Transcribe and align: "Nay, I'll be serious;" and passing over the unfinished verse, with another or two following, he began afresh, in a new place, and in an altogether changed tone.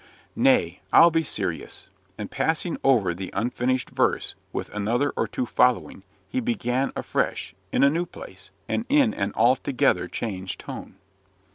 "Nay, 0.35 0.79
I'll 0.91 1.11
be 1.11 1.21
serious;" 1.21 1.87
and 2.17 2.31
passing 2.31 2.75
over 2.83 3.13
the 3.13 3.29
unfinished 3.33 3.91
verse, 3.91 4.33
with 4.51 4.69
another 4.71 5.11
or 5.15 5.27
two 5.27 5.45
following, 5.45 6.01
he 6.27 6.39
began 6.39 6.91
afresh, 6.95 7.53
in 7.71 7.83
a 7.83 7.89
new 7.91 8.07
place, 8.07 8.49
and 8.67 8.85
in 8.89 9.13
an 9.13 9.31
altogether 9.35 10.07
changed 10.07 10.59
tone. 10.59 10.95